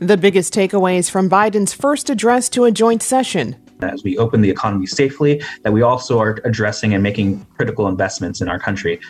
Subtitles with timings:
[0.00, 3.56] The biggest takeaways from Biden's first address to a joint session.
[3.80, 8.42] As we open the economy safely, that we also are addressing and making critical investments
[8.42, 9.00] in our country.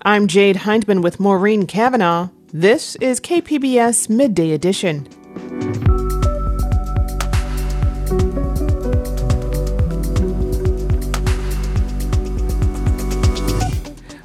[0.00, 2.30] I'm Jade Hindman with Maureen Cavanaugh.
[2.54, 5.06] This is KPBS Midday Edition.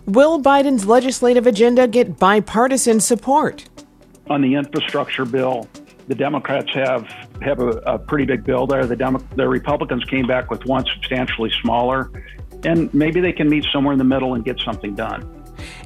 [0.05, 3.67] Will Biden's legislative agenda get bipartisan support?
[4.29, 5.67] On the infrastructure bill,
[6.07, 7.03] the Democrats have
[7.41, 8.85] have a, a pretty big bill there.
[8.85, 12.11] The, Demo- the Republicans came back with one substantially smaller,
[12.63, 15.31] and maybe they can meet somewhere in the middle and get something done.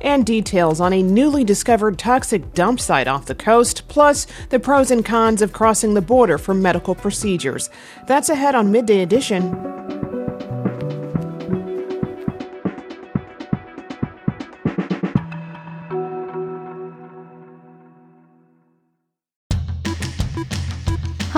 [0.02, 4.92] And details on a newly discovered toxic dump site off the coast, plus the pros
[4.92, 7.70] and cons of crossing the border for medical procedures.
[8.08, 10.09] That's ahead on Midday Edition.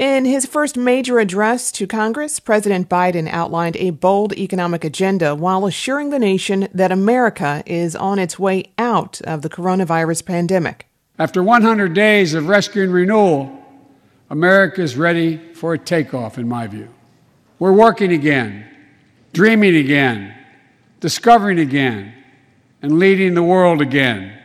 [0.00, 5.66] In his first major address to Congress, President Biden outlined a bold economic agenda while
[5.66, 10.86] assuring the nation that America is on its way out of the coronavirus pandemic.
[11.18, 13.62] After 100 days of rescue and renewal,
[14.30, 16.88] America is ready for a takeoff, in my view.
[17.58, 18.66] We're working again,
[19.34, 20.34] dreaming again,
[21.00, 22.14] discovering again,
[22.80, 24.39] and leading the world again.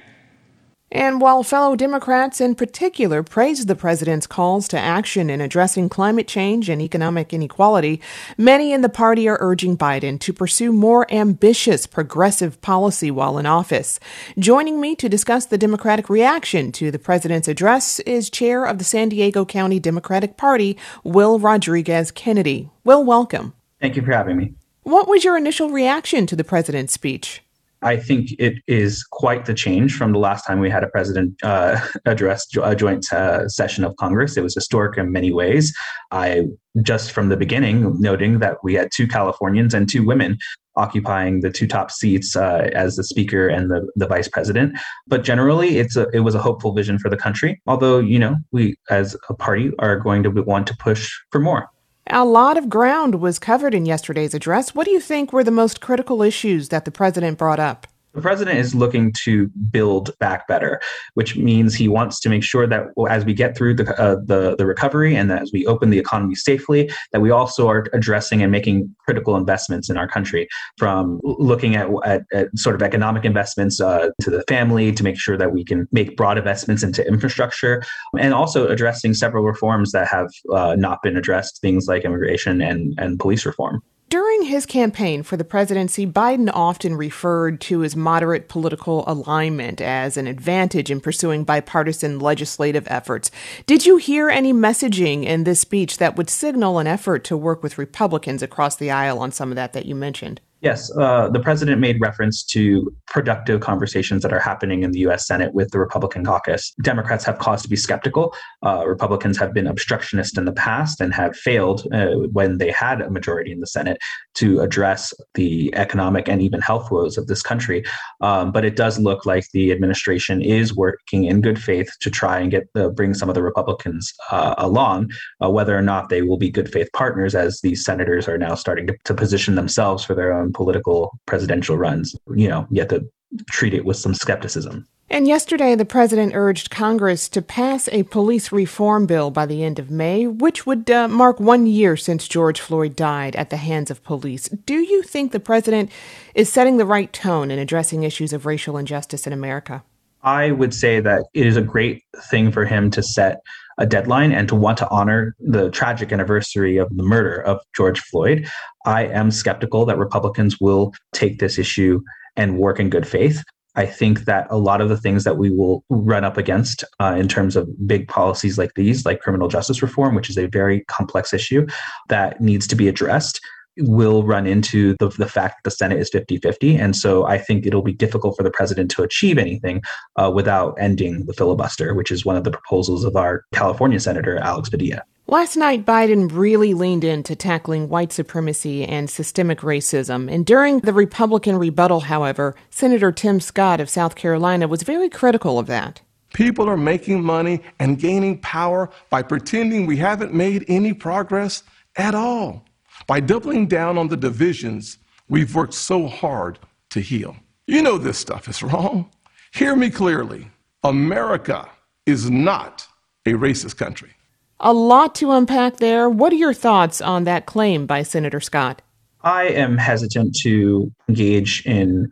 [0.96, 6.26] And while fellow Democrats in particular praised the president's calls to action in addressing climate
[6.26, 8.00] change and economic inequality,
[8.38, 13.46] many in the party are urging Biden to pursue more ambitious progressive policy while in
[13.46, 14.00] office.
[14.40, 18.86] Joining me to discuss the Democratic reaction to the president's address is chair of the
[18.86, 22.70] San Diego County Democratic Party, Will Rodriguez Kennedy.
[22.86, 23.54] Will, welcome.
[23.82, 24.54] Thank you for having me.
[24.84, 27.42] What was your initial reaction to the president's speech?
[27.82, 31.36] I think it is quite the change from the last time we had a president
[31.44, 34.38] uh, address a joint uh, session of Congress.
[34.38, 35.76] It was historic in many ways.
[36.12, 36.46] I
[36.82, 40.38] just from the beginning noting that we had two Californians and two women
[40.78, 44.78] occupying the two top seats uh, as the speaker and the, the vice president.
[45.08, 47.62] But generally, it's a, it was a hopeful vision for the country.
[47.66, 51.70] Although you know we as a party are going to want to push for more.
[52.12, 54.76] A lot of ground was covered in yesterday's address.
[54.76, 57.88] What do you think were the most critical issues that the president brought up?
[58.16, 60.80] The president is looking to build back better,
[61.16, 64.56] which means he wants to make sure that as we get through the, uh, the,
[64.56, 68.42] the recovery and that as we open the economy safely, that we also are addressing
[68.42, 73.26] and making critical investments in our country, from looking at, at, at sort of economic
[73.26, 77.06] investments uh, to the family to make sure that we can make broad investments into
[77.06, 77.84] infrastructure,
[78.18, 82.94] and also addressing several reforms that have uh, not been addressed, things like immigration and,
[82.98, 83.84] and police reform.
[84.08, 90.16] During his campaign for the presidency, Biden often referred to his moderate political alignment as
[90.16, 93.32] an advantage in pursuing bipartisan legislative efforts.
[93.66, 97.64] Did you hear any messaging in this speech that would signal an effort to work
[97.64, 100.40] with Republicans across the aisle on some of that that you mentioned?
[100.66, 105.28] Yes, uh, the president made reference to productive conversations that are happening in the U.S.
[105.28, 106.74] Senate with the Republican caucus.
[106.82, 108.34] Democrats have cause to be skeptical.
[108.66, 113.00] Uh, Republicans have been obstructionist in the past and have failed uh, when they had
[113.00, 114.00] a majority in the Senate
[114.34, 117.84] to address the economic and even health woes of this country.
[118.22, 122.40] Um, but it does look like the administration is working in good faith to try
[122.40, 125.12] and get the, bring some of the Republicans uh, along,
[125.44, 128.56] uh, whether or not they will be good faith partners, as these senators are now
[128.56, 132.16] starting to, to position themselves for their own political presidential runs.
[132.34, 133.06] You know, you have to
[133.50, 134.88] treat it with some skepticism.
[135.08, 139.78] And yesterday, the president urged Congress to pass a police reform bill by the end
[139.78, 143.92] of May, which would uh, mark one year since George Floyd died at the hands
[143.92, 144.50] of police.
[144.50, 145.92] Do you think the president
[146.34, 149.84] is setting the right tone in addressing issues of racial injustice in America?
[150.24, 153.42] I would say that it is a great thing for him to set
[153.78, 158.00] a deadline and to want to honor the tragic anniversary of the murder of George
[158.00, 158.48] Floyd.
[158.86, 162.02] I am skeptical that Republicans will take this issue
[162.36, 163.44] and work in good faith.
[163.76, 167.16] I think that a lot of the things that we will run up against uh,
[167.20, 170.86] in terms of big policies like these, like criminal justice reform, which is a very
[170.86, 171.68] complex issue
[172.08, 173.42] that needs to be addressed,
[173.78, 176.76] will run into the, the fact that the Senate is 50 50.
[176.76, 179.82] And so I think it'll be difficult for the president to achieve anything
[180.16, 184.38] uh, without ending the filibuster, which is one of the proposals of our California Senator,
[184.38, 185.04] Alex Padilla.
[185.28, 190.32] Last night, Biden really leaned into tackling white supremacy and systemic racism.
[190.32, 195.58] And during the Republican rebuttal, however, Senator Tim Scott of South Carolina was very critical
[195.58, 196.02] of that.
[196.36, 201.64] People are making money and gaining power by pretending we haven't made any progress
[201.96, 202.64] at all,
[203.08, 204.98] by doubling down on the divisions
[205.30, 206.60] we've worked so hard
[206.90, 207.36] to heal.
[207.68, 209.10] You know this stuff is wrong.
[209.54, 210.48] Hear me clearly
[210.84, 211.70] America
[212.06, 212.88] is not
[213.26, 214.12] a racist country.
[214.60, 216.10] A lot to unpack there.
[216.10, 218.82] What are your thoughts on that claim by Senator Scott?
[219.22, 222.12] I am hesitant to engage in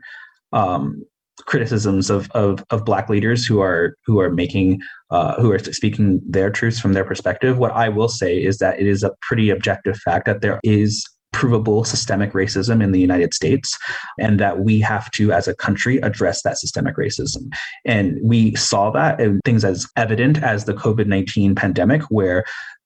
[0.52, 1.06] um,
[1.46, 4.82] criticisms of, of, of black leaders who are who are making
[5.12, 7.58] uh, who are speaking their truths from their perspective.
[7.58, 11.08] What I will say is that it is a pretty objective fact that there is
[11.34, 13.78] provable systemic racism in the United States,
[14.18, 17.52] and that we have to, as a country, address that systemic racism.
[17.84, 22.46] And we saw that in things as evident as the COVID 19 pandemic, where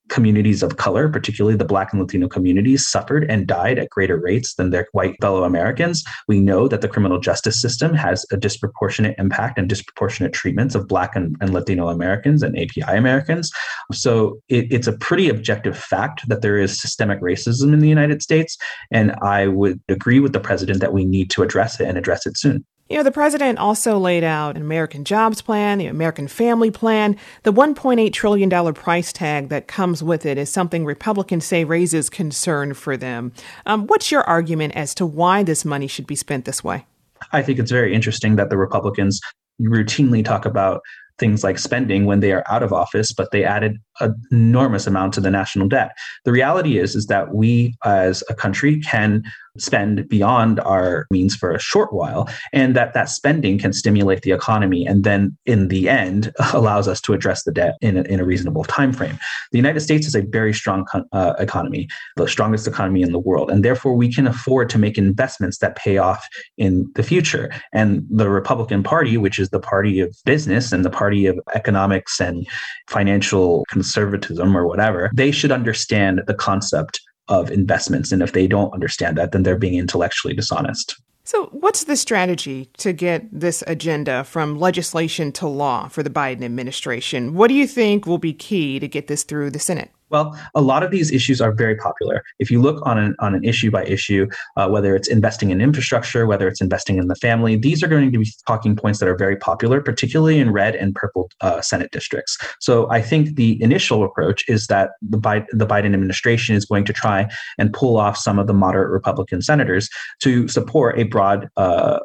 [0.09, 4.55] communities of color, particularly the Black and Latino communities, suffered and died at greater rates
[4.55, 6.03] than their white fellow Americans.
[6.27, 10.87] We know that the criminal justice system has a disproportionate impact and disproportionate treatments of
[10.87, 13.51] Black and, and Latino Americans and API Americans.
[13.91, 18.21] So it, it's a pretty objective fact that there is systemic racism in the United
[18.21, 18.57] States.
[18.91, 22.25] And I would agree with the president that we need to address it and address
[22.25, 22.65] it soon.
[22.89, 27.17] You know, the president also laid out an American jobs plan, the American family plan.
[27.43, 32.73] The $1.8 trillion price tag that comes with it is something Republicans say raises concern
[32.73, 33.33] for them.
[33.65, 36.85] Um, what's your argument as to why this money should be spent this way?
[37.33, 39.19] I think it's very interesting that the Republicans
[39.61, 40.81] routinely talk about
[41.19, 45.13] things like spending when they are out of office, but they added an enormous amount
[45.13, 45.91] to the national debt.
[46.25, 49.23] The reality is, is that we as a country can
[49.59, 54.31] spend beyond our means for a short while and that that spending can stimulate the
[54.31, 58.19] economy and then in the end allows us to address the debt in a, in
[58.19, 59.17] a reasonable time frame
[59.51, 63.49] the united states is a very strong uh, economy the strongest economy in the world
[63.49, 66.25] and therefore we can afford to make investments that pay off
[66.57, 70.89] in the future and the republican party which is the party of business and the
[70.89, 72.47] party of economics and
[72.87, 78.11] financial conservatism or whatever they should understand the concept of investments.
[78.11, 80.95] And if they don't understand that, then they're being intellectually dishonest.
[81.23, 86.41] So, what's the strategy to get this agenda from legislation to law for the Biden
[86.41, 87.33] administration?
[87.33, 89.91] What do you think will be key to get this through the Senate?
[90.09, 92.23] Well, a lot of these issues are very popular.
[92.39, 95.59] If you look on an, on an issue by issue, uh, whether it's investing in
[95.59, 99.09] infrastructure, whether it's investing in the family, these are going to be talking points that
[99.09, 102.37] are very popular, particularly in red and purple uh, Senate districts.
[102.59, 106.85] So I think the initial approach is that the, Bi- the Biden administration is going
[106.85, 109.89] to try and pull off some of the moderate Republican senators
[110.21, 111.99] to support a broad uh,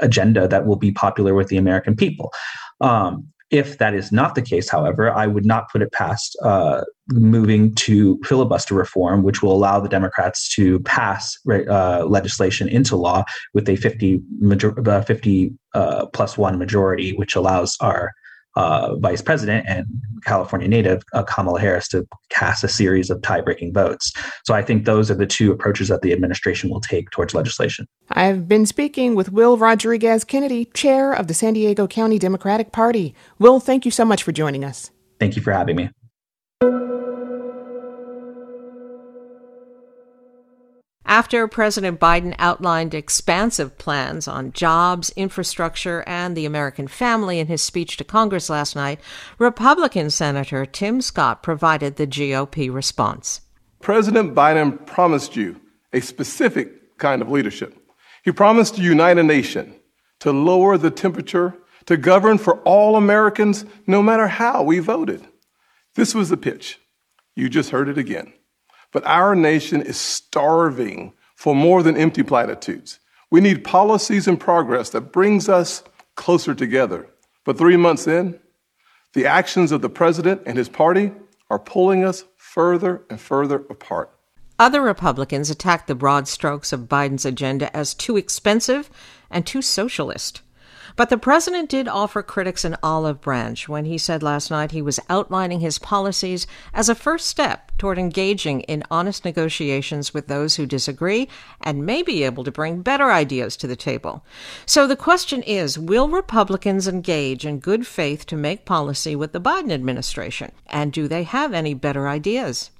[0.00, 2.32] agenda that will be popular with the American people.
[2.80, 6.82] Um, if that is not the case, however, I would not put it past uh,
[7.10, 13.22] moving to filibuster reform, which will allow the Democrats to pass uh, legislation into law
[13.54, 18.12] with a 50, major- uh, 50 uh, plus one majority, which allows our
[18.56, 19.86] uh, vice president and
[20.24, 24.12] California native uh, Kamala Harris to cast a series of tie breaking votes.
[24.44, 27.86] So I think those are the two approaches that the administration will take towards legislation.
[28.10, 33.14] I've been speaking with Will Rodriguez Kennedy, chair of the San Diego County Democratic Party.
[33.38, 34.90] Will, thank you so much for joining us.
[35.18, 35.90] Thank you for having me.
[41.14, 47.62] After President Biden outlined expansive plans on jobs, infrastructure, and the American family in his
[47.62, 48.98] speech to Congress last night,
[49.38, 53.42] Republican Senator Tim Scott provided the GOP response.
[53.80, 55.60] President Biden promised you
[55.92, 57.78] a specific kind of leadership.
[58.24, 59.76] He promised to unite a nation,
[60.18, 61.56] to lower the temperature,
[61.86, 65.24] to govern for all Americans, no matter how we voted.
[65.94, 66.80] This was the pitch.
[67.36, 68.32] You just heard it again.
[68.94, 73.00] But our nation is starving for more than empty platitudes.
[73.28, 75.82] We need policies and progress that brings us
[76.14, 77.08] closer together.
[77.44, 78.38] But three months in,
[79.12, 81.10] the actions of the president and his party
[81.50, 84.12] are pulling us further and further apart.
[84.60, 88.88] Other Republicans attacked the broad strokes of Biden's agenda as too expensive
[89.28, 90.40] and too socialist.
[90.96, 94.80] But the president did offer critics an olive branch when he said last night he
[94.80, 100.54] was outlining his policies as a first step toward engaging in honest negotiations with those
[100.54, 101.28] who disagree
[101.60, 104.24] and may be able to bring better ideas to the table.
[104.66, 109.40] So the question is will Republicans engage in good faith to make policy with the
[109.40, 110.52] Biden administration?
[110.68, 112.70] And do they have any better ideas?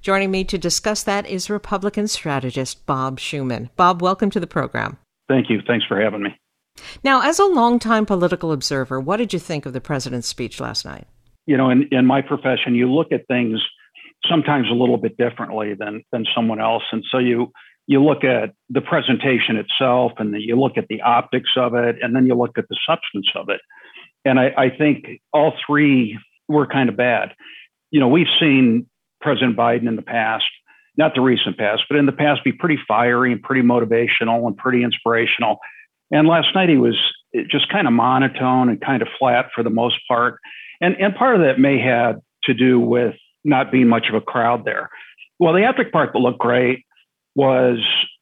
[0.00, 3.70] Joining me to discuss that is Republican strategist Bob Schuman.
[3.74, 4.98] Bob, welcome to the program.
[5.26, 5.60] Thank you.
[5.66, 6.38] Thanks for having me.
[7.02, 10.84] Now, as a longtime political observer, what did you think of the president's speech last
[10.84, 11.06] night?
[11.46, 13.60] You know, in, in my profession, you look at things
[14.28, 17.52] sometimes a little bit differently than than someone else, and so you
[17.86, 22.16] you look at the presentation itself, and you look at the optics of it, and
[22.16, 23.60] then you look at the substance of it.
[24.24, 27.34] And I, I think all three were kind of bad.
[27.90, 28.86] You know, we've seen
[29.20, 30.46] President Biden in the past,
[30.96, 34.56] not the recent past, but in the past, be pretty fiery and pretty motivational and
[34.56, 35.58] pretty inspirational.
[36.14, 36.96] And last night he was
[37.50, 40.38] just kind of monotone and kind of flat for the most part.
[40.80, 44.20] And, and part of that may have to do with not being much of a
[44.20, 44.90] crowd there.
[45.40, 46.84] Well, the epic part that looked great
[47.34, 47.78] was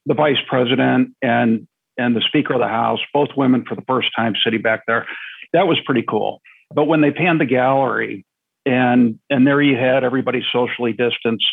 [0.06, 1.68] the vice president and
[1.99, 5.06] and the speaker of the house, both women for the first time sitting back there.
[5.52, 6.40] That was pretty cool.
[6.75, 8.25] But when they panned the gallery
[8.64, 11.44] and and there you had everybody socially distanced,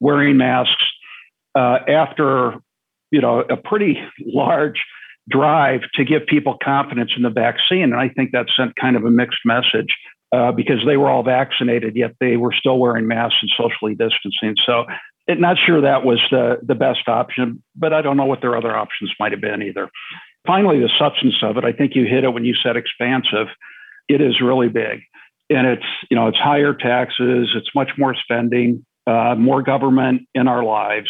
[0.00, 0.84] wearing masks,
[1.54, 2.56] uh, after
[3.12, 4.84] you know a pretty large
[5.28, 7.84] drive to give people confidence in the vaccine.
[7.84, 9.96] And I think that sent kind of a mixed message
[10.32, 14.54] uh, because they were all vaccinated, yet they were still wearing masks and socially distancing.
[14.64, 14.86] So,
[15.26, 18.56] it, not sure that was the, the best option, but I don't know what their
[18.56, 19.90] other options might have been either.
[20.46, 23.48] Finally, the substance of it, I think you hit it when you said expansive.
[24.08, 25.00] It is really big.
[25.50, 30.48] And it's, you know, it's higher taxes, it's much more spending, uh, more government in
[30.48, 31.08] our lives,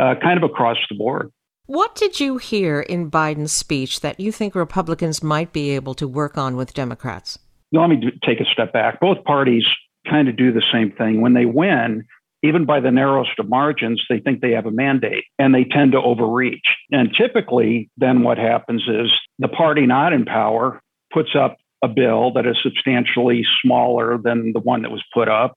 [0.00, 1.30] uh, kind of across the board.
[1.66, 6.06] What did you hear in Biden's speech that you think Republicans might be able to
[6.06, 7.38] work on with Democrats?
[7.72, 9.00] Let me take a step back.
[9.00, 9.64] Both parties
[10.06, 11.22] kind of do the same thing.
[11.22, 12.04] When they win,
[12.42, 15.92] even by the narrowest of margins, they think they have a mandate and they tend
[15.92, 16.66] to overreach.
[16.92, 20.82] And typically, then what happens is the party not in power
[21.14, 25.56] puts up a bill that is substantially smaller than the one that was put up,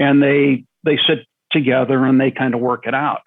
[0.00, 1.20] and they they sit
[1.52, 3.20] together and they kind of work it out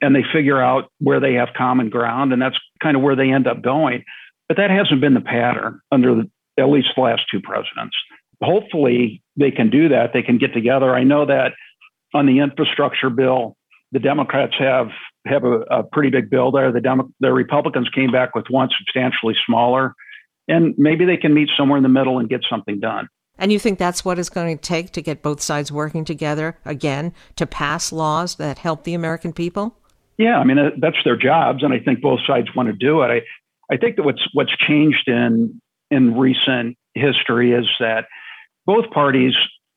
[0.00, 3.30] and they figure out where they have common ground, and that's kind of where they
[3.30, 4.04] end up going.
[4.48, 7.96] But that hasn't been the pattern under the, at least the last two presidents.
[8.42, 10.12] Hopefully, they can do that.
[10.12, 10.94] They can get together.
[10.94, 11.52] I know that
[12.14, 13.56] on the infrastructure bill,
[13.92, 14.88] the Democrats have
[15.26, 16.72] have a, a pretty big bill there.
[16.72, 19.94] The Demo- the Republicans came back with one substantially smaller,
[20.48, 23.08] and maybe they can meet somewhere in the middle and get something done.
[23.38, 26.58] And you think that's what it's going to take to get both sides working together
[26.64, 29.76] again to pass laws that help the American people?
[30.20, 33.06] Yeah, I mean that's their jobs, and I think both sides want to do it.
[33.06, 38.04] I, I think that what's what's changed in in recent history is that
[38.66, 39.32] both parties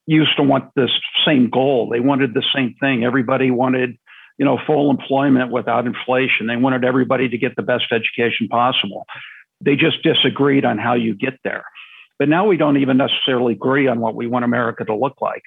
[0.06, 0.92] used to want this
[1.26, 1.88] same goal.
[1.90, 3.06] They wanted the same thing.
[3.06, 3.96] Everybody wanted,
[4.38, 6.48] you know, full employment without inflation.
[6.48, 9.06] They wanted everybody to get the best education possible.
[9.62, 11.64] They just disagreed on how you get there.
[12.20, 15.44] But now we don't even necessarily agree on what we want America to look like.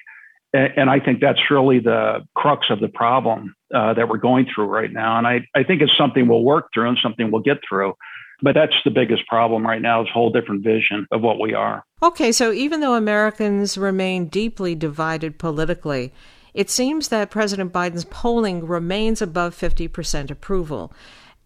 [0.57, 4.65] And I think that's really the crux of the problem uh, that we're going through
[4.65, 5.17] right now.
[5.17, 7.93] And I, I think it's something we'll work through and something we'll get through.
[8.41, 11.53] But that's the biggest problem right now is a whole different vision of what we
[11.53, 11.83] are.
[12.03, 16.13] Okay, so even though Americans remain deeply divided politically,
[16.53, 20.93] it seems that President Biden's polling remains above 50% approval.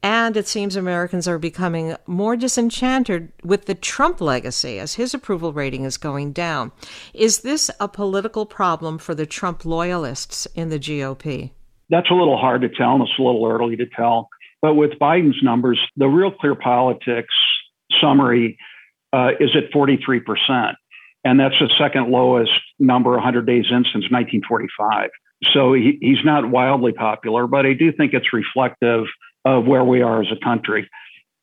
[0.03, 5.53] And it seems Americans are becoming more disenchanted with the Trump legacy as his approval
[5.53, 6.71] rating is going down.
[7.13, 11.51] Is this a political problem for the Trump loyalists in the GOP?
[11.89, 14.29] That's a little hard to tell, and it's a little early to tell.
[14.61, 17.33] But with Biden's numbers, the real clear politics
[17.99, 18.57] summary
[19.13, 20.73] uh, is at 43%.
[21.23, 25.09] And that's the second lowest number 100 days in since 1945.
[25.53, 29.05] So he, he's not wildly popular, but I do think it's reflective
[29.45, 30.89] of where we are as a country.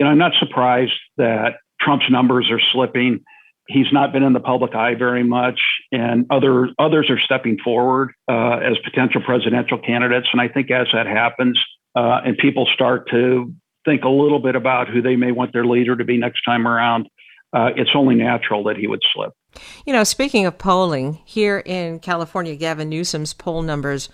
[0.00, 3.24] And I'm not surprised that Trump's numbers are slipping.
[3.66, 5.60] He's not been in the public eye very much,
[5.92, 10.28] and other others are stepping forward uh, as potential presidential candidates.
[10.32, 11.58] And I think as that happens,
[11.94, 13.52] uh, and people start to
[13.84, 16.66] think a little bit about who they may want their leader to be next time
[16.66, 17.08] around,
[17.52, 19.32] uh, it's only natural that he would slip.
[19.86, 24.08] You know, speaking of polling, here in California, Gavin Newsom's poll numbers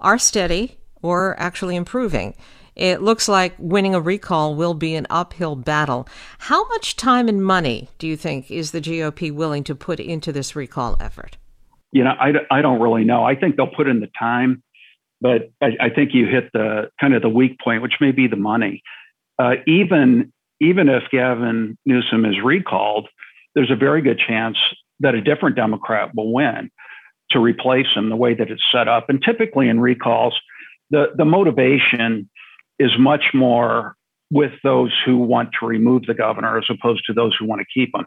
[0.00, 2.34] are steady or actually improving.
[2.74, 6.08] It looks like winning a recall will be an uphill battle.
[6.38, 10.32] How much time and money do you think is the GOP willing to put into
[10.32, 11.36] this recall effort?
[11.92, 13.24] You know, I, I don't really know.
[13.24, 14.62] I think they'll put in the time,
[15.20, 18.26] but I, I think you hit the kind of the weak point, which may be
[18.26, 18.82] the money.
[19.38, 23.08] Uh, even even if Gavin Newsom is recalled,
[23.54, 24.56] there's a very good chance
[25.00, 26.70] that a different Democrat will win
[27.30, 29.08] to replace him the way that it's set up.
[29.08, 30.38] And typically in recalls,
[30.90, 32.30] the, the motivation
[32.78, 33.96] is much more
[34.30, 37.66] with those who want to remove the governor as opposed to those who want to
[37.72, 38.06] keep him.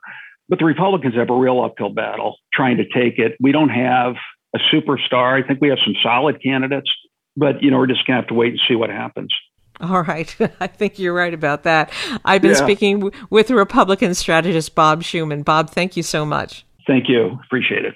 [0.49, 3.33] But the Republicans have a real uphill battle trying to take it.
[3.39, 4.15] We don't have
[4.55, 5.41] a superstar.
[5.41, 6.89] I think we have some solid candidates,
[7.35, 9.33] but you know we're just gonna have to wait and see what happens.
[9.81, 10.35] All right.
[10.59, 11.91] I think you're right about that.
[12.23, 12.63] I've been yeah.
[12.63, 15.43] speaking w- with Republican strategist Bob Schuman.
[15.43, 16.65] Bob, thank you so much.
[16.87, 17.39] Thank you.
[17.45, 17.95] Appreciate it.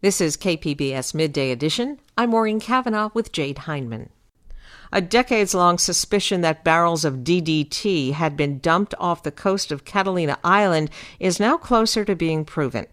[0.00, 1.98] This is KPBS Midday Edition.
[2.16, 4.10] I'm Maureen Cavanaugh with Jade Hindman.
[4.92, 9.84] A decades long suspicion that barrels of DDT had been dumped off the coast of
[9.84, 12.86] Catalina Island is now closer to being proven.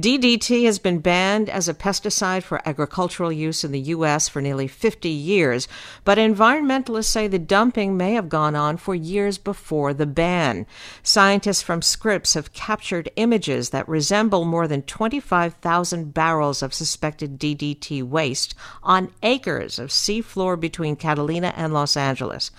[0.00, 4.30] DDT has been banned as a pesticide for agricultural use in the U.S.
[4.30, 5.68] for nearly 50 years,
[6.04, 10.64] but environmentalists say the dumping may have gone on for years before the ban.
[11.02, 18.02] Scientists from Scripps have captured images that resemble more than 25,000 barrels of suspected DDT
[18.02, 22.50] waste on acres of seafloor between Catalina and Los Angeles.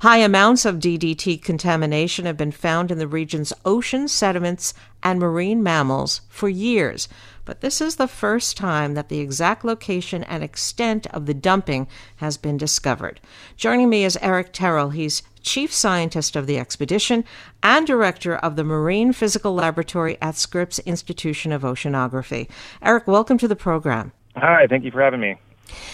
[0.00, 5.62] High amounts of DDT contamination have been found in the region's ocean sediments and marine
[5.62, 7.08] mammals for years,
[7.44, 11.88] but this is the first time that the exact location and extent of the dumping
[12.16, 13.20] has been discovered.
[13.56, 14.92] Joining me is Eric Terrill.
[14.92, 17.24] He's chief scientist of the expedition
[17.62, 22.48] and director of the Marine Physical Laboratory at Scripps Institution of Oceanography.
[22.82, 24.12] Eric, welcome to the program.
[24.36, 25.36] Hi, thank you for having me.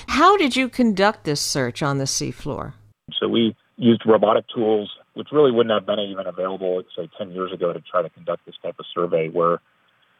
[0.08, 2.74] How did you conduct this search on the seafloor?
[3.18, 7.50] So we used robotic tools which really wouldn't have been even available, say, 10 years
[7.50, 9.60] ago to try to conduct this type of survey where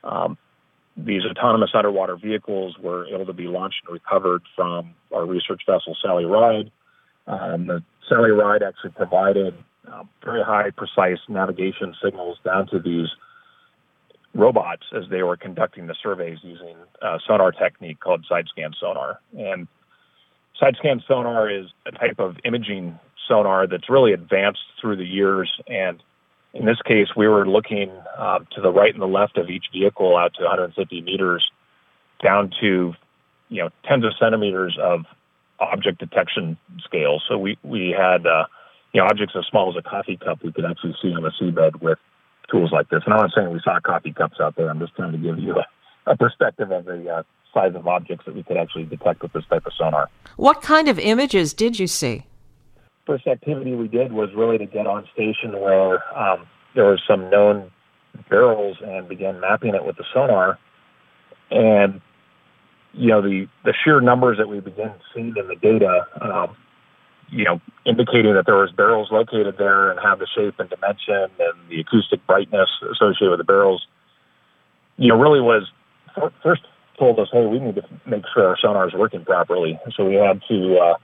[0.03, 0.39] um,
[0.97, 5.95] these autonomous underwater vehicles were able to be launched and recovered from our research vessel,
[6.03, 6.71] Sally Ride.
[7.27, 9.55] Um, the Sally Ride actually provided
[9.87, 13.09] uh, very high precise navigation signals down to these
[14.35, 19.21] robots as they were conducting the surveys using a sonar technique called side scan sonar.
[19.37, 19.69] And
[20.59, 25.51] side scan sonar is a type of imaging sonar that's really advanced through the years.
[25.67, 26.03] And
[26.55, 29.67] in this case, we were looking uh, to the right and the left of each
[29.73, 31.49] vehicle out to 150 meters
[32.23, 32.95] down to,
[33.49, 35.05] you know, tens of centimeters of
[35.61, 37.21] object detection scale.
[37.29, 38.47] So we, we had, uh,
[38.93, 41.33] you know, objects as small as a coffee cup we could actually see on the
[41.41, 41.99] seabed with
[42.51, 43.03] tools like this.
[43.05, 44.71] And I'm not saying we saw coffee cups out there.
[44.71, 45.67] I'm just trying to give you a,
[46.11, 49.45] a perspective of the uh, size of objects that we could actually detect with this
[49.47, 50.09] type of sonar.
[50.37, 52.25] What kind of images did you see?
[53.07, 57.31] First activity we did was really to get on station where um, there were some
[57.31, 57.71] known
[58.29, 60.59] barrels and began mapping it with the sonar.
[61.51, 62.01] And
[62.93, 66.57] you know the the sheer numbers that we began seeing in the data, um,
[67.29, 71.31] you know, indicating that there was barrels located there and have the shape and dimension
[71.39, 73.87] and the acoustic brightness associated with the barrels.
[74.97, 75.71] You know, really was
[76.43, 76.63] first
[76.99, 79.79] told us, hey, we need to make sure our sonar is working properly.
[79.95, 80.95] So we had to uh,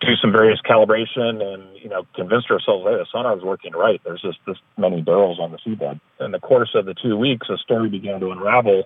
[0.00, 4.00] do some various calibration and you know convinced ourselves hey the sonar is working right.
[4.04, 6.00] There's just this many barrels on the seabed.
[6.20, 8.84] In the course of the two weeks a story began to unravel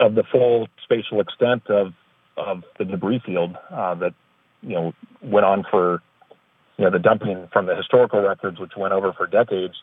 [0.00, 1.92] of the full spatial extent of
[2.36, 4.14] of the debris field uh, that
[4.62, 6.02] you know went on for
[6.76, 9.74] you know the dumping from the historical records which went over for decades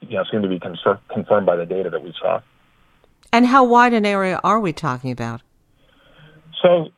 [0.00, 2.40] you know seemed to be confirmed by the data that we saw.
[3.32, 5.42] And how wide an area are we talking about?
[6.62, 6.88] So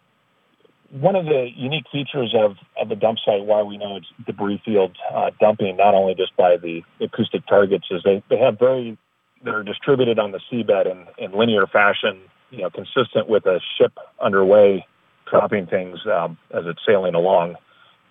[0.90, 4.60] one of the unique features of, of the dump site, why we know it's debris
[4.64, 8.98] field uh, dumping, not only just by the acoustic targets, is they, they have very,
[9.44, 13.92] they're distributed on the seabed in, in linear fashion, you know, consistent with a ship
[14.20, 14.84] underway
[15.30, 17.54] dropping things um, as it's sailing along.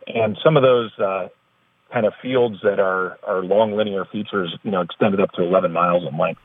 [0.08, 1.28] And some of those uh,
[1.92, 5.74] kind of fields that are, are long linear features, you know, extended up to 11
[5.74, 6.42] miles in length.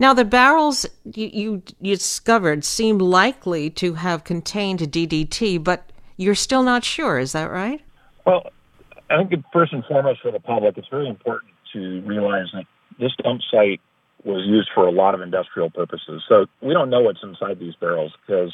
[0.00, 6.62] Now, the barrels you, you, discovered seem likely to have contained DDT, but you're still
[6.62, 7.18] not sure.
[7.18, 7.80] Is that right?
[8.24, 8.50] Well,
[9.10, 12.64] I think first and foremost for the public, it's very important to realize that
[13.00, 13.80] this dump site
[14.24, 16.22] was used for a lot of industrial purposes.
[16.28, 18.52] So we don't know what's inside these barrels because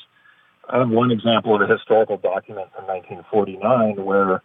[0.69, 4.43] I have one example of a historical document from 1949 where,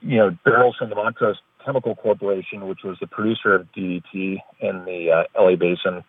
[0.00, 4.84] you know, barrels from the Montrose Chemical Corporation, which was the producer of DDT in
[4.84, 6.04] the uh, LA Basin,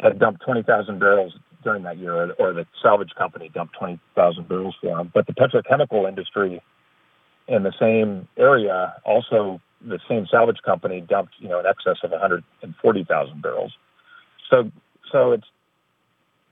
[0.00, 4.96] had dumped 20,000 barrels during that year, or the salvage company dumped 20,000 barrels for
[4.96, 5.10] them.
[5.12, 6.60] But the petrochemical industry
[7.48, 12.10] in the same area, also the same salvage company dumped, you know, in excess of
[12.10, 13.72] 140,000 barrels.
[14.50, 14.70] So,
[15.10, 15.46] so it's,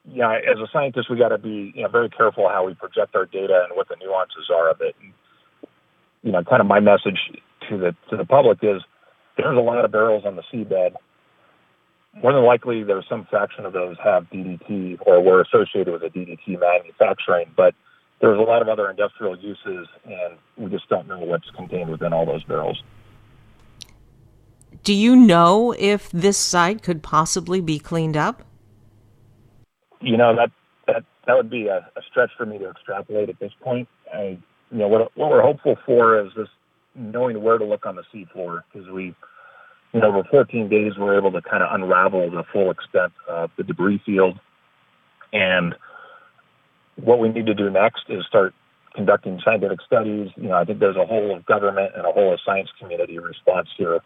[0.04, 3.14] yeah, as a scientist, we got to be, you know, very careful how we project
[3.14, 4.96] our data and what the nuances are of it.
[5.00, 5.12] And,
[6.22, 7.18] you know, kind of my message
[7.68, 8.82] to the to the public is
[9.36, 10.94] there's a lot of barrels on the seabed.
[12.22, 16.10] More than likely, there's some fraction of those have DDT or were associated with a
[16.10, 17.74] DDT manufacturing, but
[18.20, 22.12] there's a lot of other industrial uses, and we just don't know what's contained within
[22.12, 22.82] all those barrels.
[24.84, 28.44] Do you know if this site could possibly be cleaned up?
[30.00, 30.50] You know that
[30.86, 33.88] that that would be a, a stretch for me to extrapolate at this point.
[34.12, 34.38] I,
[34.72, 36.48] you know what what we're hopeful for is this
[36.94, 39.14] knowing where to look on the seafloor because we,
[39.92, 43.50] you know, over 14 days we're able to kind of unravel the full extent of
[43.56, 44.38] the debris field.
[45.32, 45.74] And
[46.96, 48.54] what we need to do next is start
[48.94, 50.30] conducting scientific studies.
[50.36, 53.18] You know, I think there's a whole of government and a whole of science community
[53.18, 54.00] response here.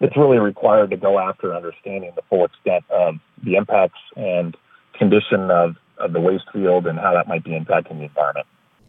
[0.00, 4.56] It's really required to go after understanding the full extent of the impacts and
[4.94, 8.46] condition of, of the waste field and how that might be impacting the environment.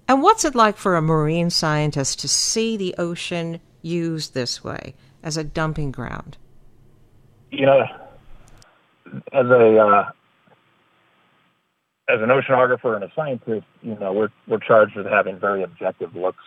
[0.09, 4.95] And what's it like for a marine scientist to see the ocean used this way
[5.21, 6.35] as a dumping ground?
[7.51, 7.83] You know,
[9.31, 10.09] as a uh,
[12.09, 16.15] as an oceanographer and a scientist, you know, we're we're charged with having very objective
[16.15, 16.43] looks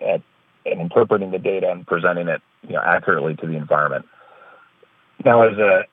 [0.00, 0.20] at
[0.66, 4.06] and interpreting the data and presenting it, you know, accurately to the environment.
[5.24, 5.84] Now, as a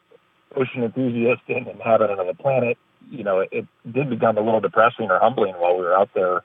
[0.55, 2.79] ocean enthusiast and inhabitant of the planet,
[3.11, 6.09] you know, it, it did become a little depressing or humbling while we were out
[6.15, 6.41] there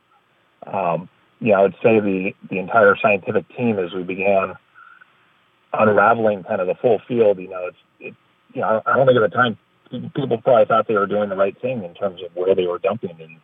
[0.67, 1.09] um,
[1.41, 4.55] you know, I would say the, the entire scientific team as we began
[5.73, 8.15] unraveling kind of the full field, you know, it's, it,
[8.53, 9.59] you know, I don't think at the time
[10.15, 12.79] people probably thought they were doing the right thing in terms of where they were
[12.79, 13.17] dumping.
[13.21, 13.39] And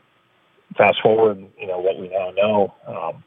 [0.76, 3.24] fast forward, you know, what we now know, um,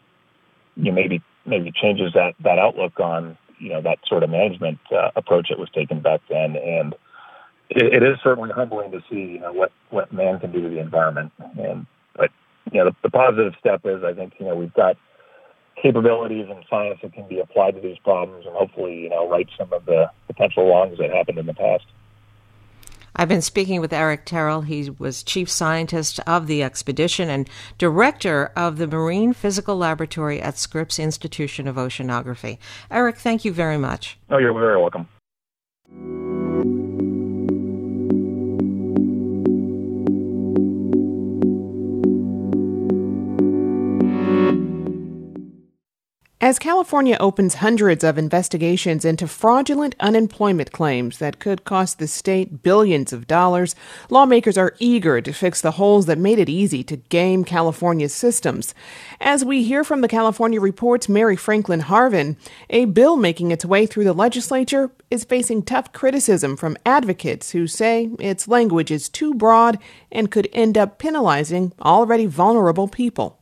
[0.75, 4.80] you know, maybe, maybe changes that, that outlook on, you know, that sort of management
[4.91, 6.56] uh, approach that was taken back then.
[6.56, 6.93] And
[7.69, 10.69] it, it is certainly humbling to see, you know, what, what man can do to
[10.69, 11.32] the environment.
[11.58, 11.86] And,
[12.71, 14.97] you know, the, the positive step is I think, you know, we've got
[15.82, 19.47] capabilities and science that can be applied to these problems and hopefully, you know, right
[19.58, 21.86] some of the potential wrongs that happened in the past.
[23.15, 24.65] I've been speaking with Eric Terrill.
[24.65, 30.58] He was chief scientist of the expedition and director of the Marine Physical Laboratory at
[30.58, 32.60] Scripps Institution of Oceanography.
[32.89, 34.17] Eric, thank you very much.
[34.29, 35.08] Oh, you're very welcome.
[46.41, 52.63] As California opens hundreds of investigations into fraudulent unemployment claims that could cost the state
[52.63, 53.75] billions of dollars,
[54.10, 58.73] lawmakers are eager to fix the holes that made it easy to game California's systems.
[59.19, 62.38] As we hear from the California Report's Mary Franklin Harvin,
[62.69, 67.67] a bill making its way through the legislature is facing tough criticism from advocates who
[67.67, 69.78] say its language is too broad
[70.10, 73.38] and could end up penalizing already vulnerable people.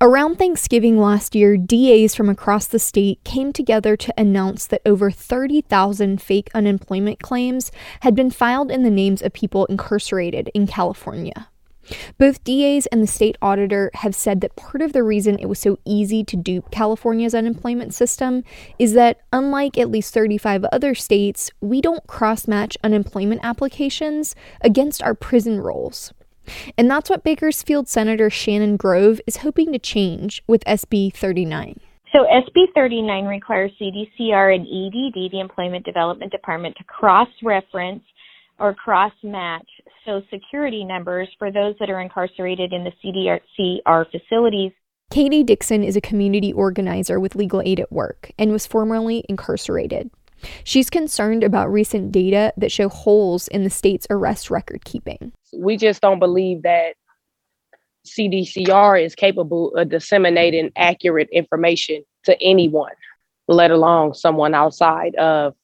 [0.00, 5.08] Around Thanksgiving last year, DAs from across the state came together to announce that over
[5.08, 11.48] 30,000 fake unemployment claims had been filed in the names of people incarcerated in California.
[12.18, 15.60] Both DAs and the state auditor have said that part of the reason it was
[15.60, 18.42] so easy to dupe California's unemployment system
[18.80, 25.02] is that, unlike at least 35 other states, we don't cross match unemployment applications against
[25.02, 26.12] our prison rolls.
[26.76, 31.80] And that's what Bakersfield Senator Shannon Grove is hoping to change with SB 39.
[32.12, 38.02] So SB 39 requires CDCR and EDD, the Employment Development Department, to cross-reference
[38.60, 39.66] or cross-match
[40.04, 44.70] Social Security numbers for those that are incarcerated in the CDCR facilities.
[45.10, 50.10] Katie Dixon is a community organizer with Legal Aid at Work and was formerly incarcerated.
[50.64, 55.32] She's concerned about recent data that show holes in the state's arrest record keeping.
[55.56, 56.94] We just don't believe that
[58.06, 62.92] CDCR is capable of disseminating accurate information to anyone,
[63.48, 65.54] let alone someone outside of,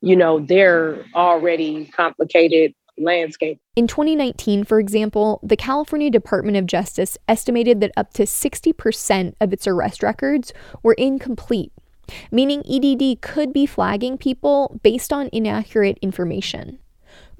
[0.00, 3.58] you know, their already complicated landscape.
[3.76, 9.52] In 2019, for example, the California Department of Justice estimated that up to 60% of
[9.52, 11.72] its arrest records were incomplete,
[12.30, 16.78] meaning EDD could be flagging people based on inaccurate information.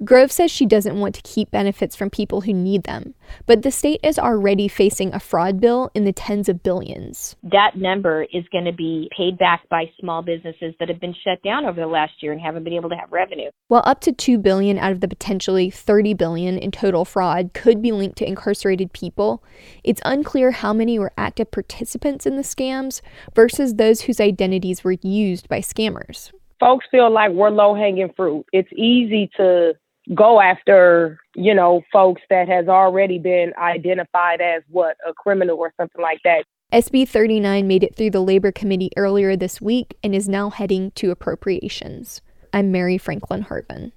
[0.03, 3.13] Grove says she doesn't want to keep benefits from people who need them,
[3.45, 7.35] but the state is already facing a fraud bill in the tens of billions.
[7.43, 11.43] That number is going to be paid back by small businesses that have been shut
[11.43, 13.51] down over the last year and haven't been able to have revenue.
[13.67, 17.79] While up to 2 billion out of the potentially 30 billion in total fraud could
[17.79, 19.43] be linked to incarcerated people,
[19.83, 23.01] it's unclear how many were active participants in the scams
[23.35, 26.31] versus those whose identities were used by scammers.
[26.61, 28.45] Folks feel like we're low hanging fruit.
[28.53, 29.73] It's easy to
[30.13, 35.73] go after, you know, folks that has already been identified as what, a criminal or
[35.75, 36.45] something like that.
[36.71, 40.91] SB 39 made it through the Labor Committee earlier this week and is now heading
[40.91, 42.21] to appropriations.
[42.53, 43.91] I'm Mary Franklin Harvin.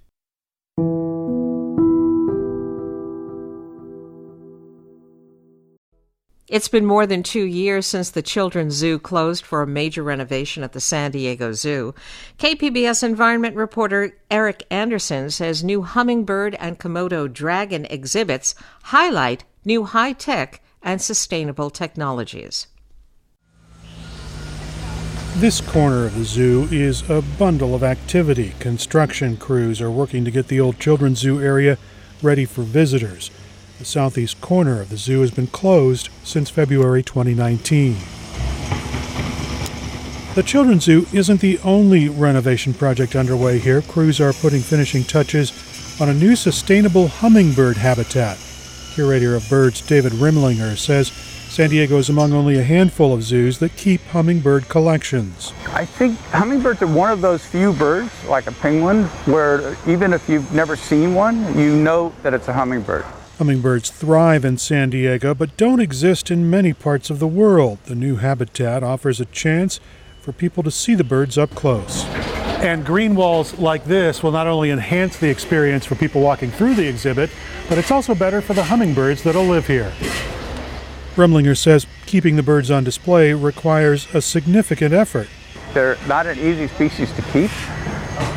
[6.54, 10.62] It's been more than two years since the Children's Zoo closed for a major renovation
[10.62, 11.96] at the San Diego Zoo.
[12.38, 20.12] KPBS environment reporter Eric Anderson says new hummingbird and Komodo dragon exhibits highlight new high
[20.12, 22.68] tech and sustainable technologies.
[25.38, 28.54] This corner of the zoo is a bundle of activity.
[28.60, 31.78] Construction crews are working to get the old Children's Zoo area
[32.22, 33.32] ready for visitors.
[33.78, 37.96] The southeast corner of the zoo has been closed since February 2019.
[40.36, 43.82] The Children's Zoo isn't the only renovation project underway here.
[43.82, 45.52] Crews are putting finishing touches
[46.00, 48.38] on a new sustainable hummingbird habitat.
[48.94, 53.58] Curator of birds David Rimlinger says San Diego is among only a handful of zoos
[53.58, 55.52] that keep hummingbird collections.
[55.68, 60.28] I think hummingbirds are one of those few birds, like a penguin, where even if
[60.28, 63.04] you've never seen one, you know that it's a hummingbird.
[63.38, 67.78] Hummingbirds thrive in San Diego but don't exist in many parts of the world.
[67.86, 69.80] The new habitat offers a chance
[70.20, 72.04] for people to see the birds up close.
[72.64, 76.74] And green walls like this will not only enhance the experience for people walking through
[76.74, 77.28] the exhibit,
[77.68, 79.92] but it's also better for the hummingbirds that'll live here.
[81.16, 85.28] Rimlinger says keeping the birds on display requires a significant effort.
[85.72, 87.50] They're not an easy species to keep.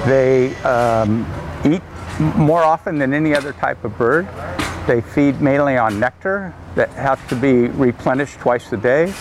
[0.08, 1.26] They um,
[1.64, 1.84] eat
[2.36, 4.28] more often than any other type of bird.
[4.88, 9.14] They feed mainly on nectar that has to be replenished twice a day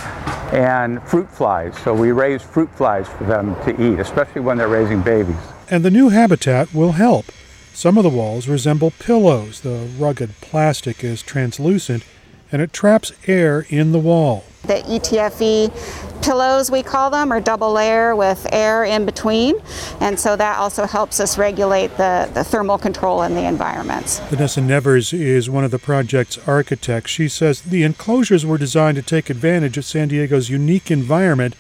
[0.53, 1.77] and fruit flies.
[1.79, 5.37] So we raise fruit flies for them to eat, especially when they're raising babies.
[5.69, 7.27] And the new habitat will help.
[7.73, 9.63] Some of the walls resemble pillows.
[9.63, 12.05] The rugged plastic is translucent
[12.53, 14.45] and it traps air in the wall.
[14.63, 19.55] The ETFE pillows, we call them, are double layer with air in between.
[20.01, 24.19] And so that also helps us regulate the, the thermal control in the environments.
[24.29, 27.13] Vanessa Nevers is one of the project's architects.
[27.13, 31.55] She says the enclosures were designed to take advantage of San Diego's unique environment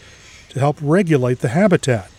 [0.48, 2.10] to help regulate the habitat.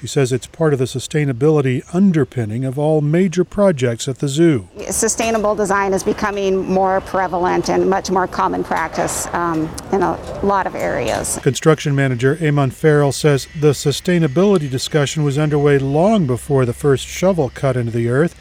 [0.00, 4.66] She says it's part of the sustainability underpinning of all major projects at the zoo.
[4.88, 10.66] Sustainable design is becoming more prevalent and much more common practice um, in a lot
[10.66, 11.38] of areas.
[11.42, 17.50] Construction manager Amon Farrell says the sustainability discussion was underway long before the first shovel
[17.50, 18.34] cut into the earth,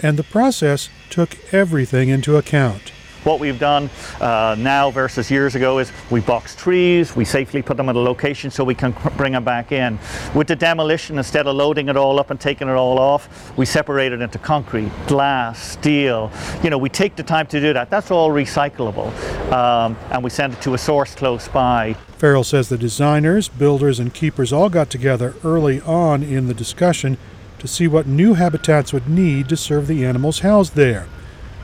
[0.00, 2.90] and the process took everything into account.
[3.26, 7.76] What we've done uh, now versus years ago is we box trees, we safely put
[7.76, 9.98] them at a location so we can bring them back in.
[10.32, 13.66] With the demolition, instead of loading it all up and taking it all off, we
[13.66, 16.30] separate it into concrete, glass, steel.
[16.62, 17.90] You know, we take the time to do that.
[17.90, 19.12] That's all recyclable.
[19.50, 21.94] Um, and we send it to a source close by.
[22.18, 27.18] Farrell says the designers, builders, and keepers all got together early on in the discussion
[27.58, 31.08] to see what new habitats would need to serve the animals housed there.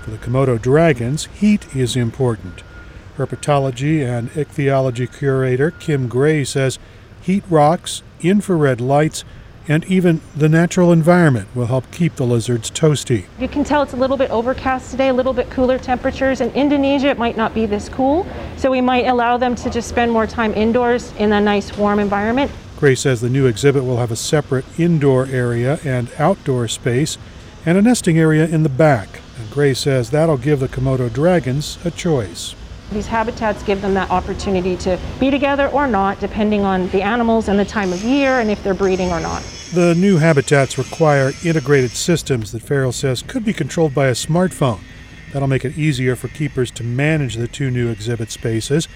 [0.02, 2.64] For the Komodo dragons, heat is important.
[3.16, 6.80] Herpetology and ichthyology curator Kim Gray says
[7.20, 9.24] heat rocks, infrared lights,
[9.68, 13.26] and even the natural environment will help keep the lizards toasty.
[13.38, 16.40] You can tell it's a little bit overcast today, a little bit cooler temperatures.
[16.40, 19.88] In Indonesia, it might not be this cool, so we might allow them to just
[19.88, 22.50] spend more time indoors in a nice warm environment.
[22.76, 27.18] Gray says the new exhibit will have a separate indoor area and outdoor space
[27.64, 29.21] and a nesting area in the back.
[29.38, 32.54] And Gray says that'll give the Komodo dragons a choice.
[32.92, 37.48] These habitats give them that opportunity to be together or not, depending on the animals
[37.48, 39.42] and the time of year and if they're breeding or not.
[39.72, 44.80] The new habitats require integrated systems that Farrell says could be controlled by a smartphone.
[45.32, 48.86] That'll make it easier for keepers to manage the two new exhibit spaces.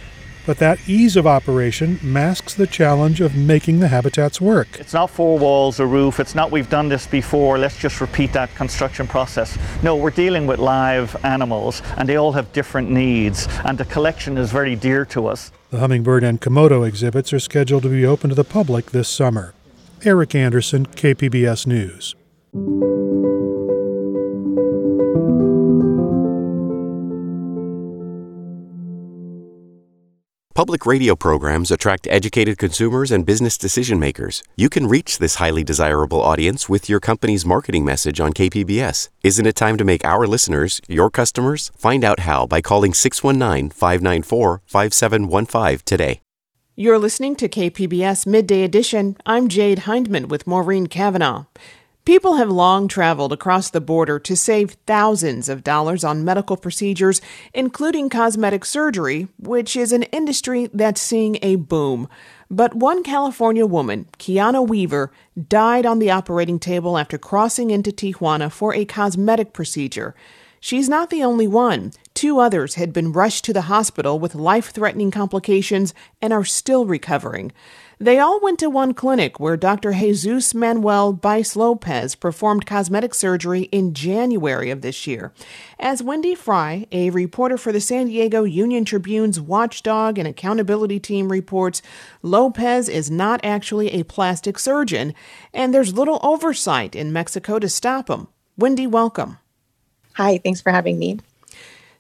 [0.46, 4.78] But that ease of operation masks the challenge of making the habitats work.
[4.78, 6.20] It's not four walls, a roof.
[6.20, 9.59] It's not we've done this before, let's just repeat that construction process.
[9.82, 14.38] No, we're dealing with live animals and they all have different needs, and the collection
[14.38, 15.50] is very dear to us.
[15.70, 19.52] The Hummingbird and Komodo exhibits are scheduled to be open to the public this summer.
[20.04, 22.14] Eric Anderson, KPBS News.
[30.57, 34.42] Public radio programs attract educated consumers and business decision makers.
[34.57, 39.11] You can reach this highly desirable audience with your company's marketing message on KPBS.
[39.23, 41.71] Isn't it time to make our listeners your customers?
[41.77, 46.21] Find out how by calling 619 594 5715 today.
[46.75, 49.19] You're listening to KPBS Midday Edition.
[49.27, 51.45] I'm Jade Hindman with Maureen Cavanaugh.
[52.07, 57.21] People have long traveled across the border to save thousands of dollars on medical procedures,
[57.53, 62.09] including cosmetic surgery, which is an industry that's seeing a boom.
[62.49, 65.11] But one California woman, Kiana Weaver,
[65.49, 70.14] died on the operating table after crossing into Tijuana for a cosmetic procedure.
[70.61, 71.92] She's not the only one.
[72.14, 75.92] Two others had been rushed to the hospital with life threatening complications
[76.23, 77.53] and are still recovering.
[77.98, 79.94] They all went to one clinic where Dr.
[79.94, 85.32] Jesus Manuel Baez Lopez performed cosmetic surgery in January of this year.
[85.78, 91.32] As Wendy Fry, a reporter for the San Diego Union Tribune's Watchdog and Accountability Team,
[91.32, 91.80] reports,
[92.20, 95.14] Lopez is not actually a plastic surgeon,
[95.54, 98.28] and there's little oversight in Mexico to stop him.
[98.59, 99.38] Wendy, welcome.
[100.16, 101.18] Hi, thanks for having me.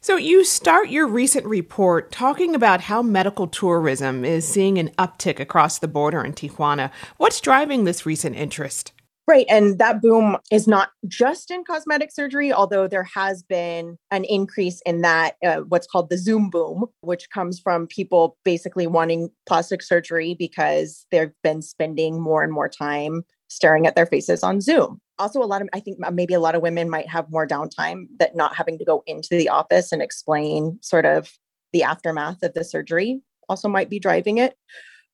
[0.06, 5.40] So, you start your recent report talking about how medical tourism is seeing an uptick
[5.40, 6.92] across the border in Tijuana.
[7.16, 8.92] What's driving this recent interest?
[9.26, 9.46] Right.
[9.50, 14.80] And that boom is not just in cosmetic surgery, although there has been an increase
[14.86, 19.82] in that, uh, what's called the Zoom boom, which comes from people basically wanting plastic
[19.82, 25.00] surgery because they've been spending more and more time staring at their faces on Zoom
[25.18, 28.06] also a lot of i think maybe a lot of women might have more downtime
[28.18, 31.30] that not having to go into the office and explain sort of
[31.72, 34.56] the aftermath of the surgery also might be driving it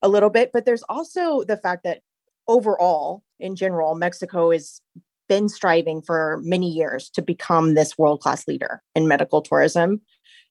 [0.00, 0.50] a little bit.
[0.52, 2.00] But there's also the fact that
[2.48, 4.80] overall in general mexico has
[5.28, 10.00] been striving for many years to become this world class leader in medical tourism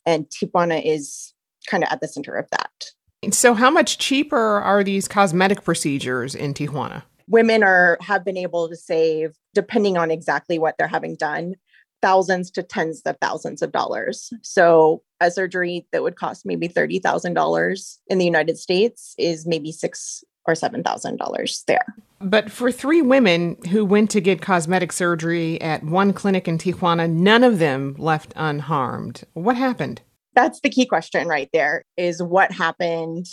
[0.06, 1.34] and tijuana is
[1.68, 3.34] kind of at the center of that.
[3.34, 8.70] So how much cheaper are these cosmetic procedures in tijuana women are have been able
[8.70, 11.56] to save depending on exactly what they're having done
[12.02, 17.98] thousands to tens of thousands of dollars so a surgery that would cost maybe $30,000
[18.08, 21.86] in the United States is maybe six or seven thousand dollars there.
[22.20, 27.10] But for three women who went to get cosmetic surgery at one clinic in Tijuana,
[27.10, 29.24] none of them left unharmed.
[29.34, 30.02] What happened?
[30.34, 33.28] That's the key question right there is what happened,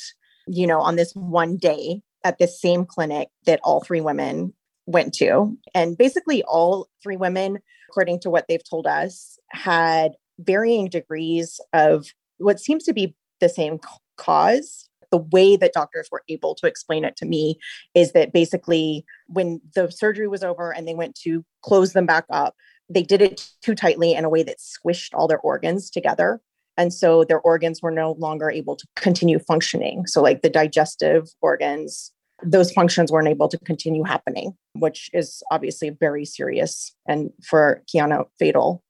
[0.46, 4.52] you know, on this one day at this same clinic that all three women
[4.86, 5.56] went to.
[5.74, 7.58] And basically, all three women,
[7.90, 13.48] according to what they've told us, had varying degrees of what seems to be the
[13.48, 13.78] same
[14.16, 14.88] cause.
[15.10, 17.58] The way that doctors were able to explain it to me
[17.94, 22.26] is that basically, when the surgery was over and they went to close them back
[22.30, 22.54] up,
[22.90, 26.40] they did it too tightly in a way that squished all their organs together.
[26.78, 30.06] And so their organs were no longer able to continue functioning.
[30.06, 32.12] So, like the digestive organs,
[32.42, 38.26] those functions weren't able to continue happening, which is obviously very serious and for Kiana
[38.38, 38.82] fatal.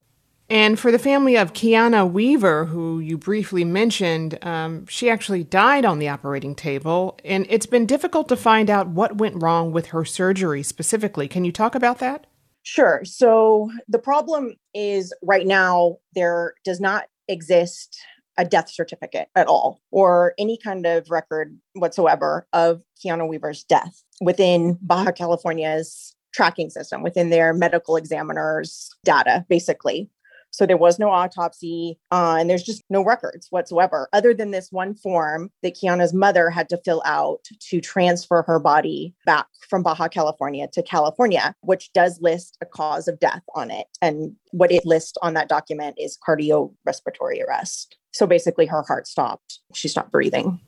[0.51, 5.85] And for the family of Kiana Weaver, who you briefly mentioned, um, she actually died
[5.85, 9.87] on the operating table, and it's been difficult to find out what went wrong with
[9.87, 11.27] her surgery specifically.
[11.27, 12.25] Can you talk about that?
[12.63, 13.01] Sure.
[13.03, 17.97] So the problem is right now there does not exist
[18.37, 24.03] a death certificate at all or any kind of record whatsoever of Kiana Weaver's death
[24.21, 30.09] within Baja California's tracking system, within their medical examiner's data, basically.
[30.51, 34.71] So there was no autopsy, uh, and there's just no records whatsoever, other than this
[34.71, 39.83] one form that Kiana's mother had to fill out to transfer her body back from
[39.83, 43.87] Baja California to California, which does list a cause of death on it.
[44.01, 47.97] And what it lists on that document is cardiorespiratory arrest.
[48.11, 49.59] So basically, her heart stopped.
[49.73, 50.59] She stopped breathing.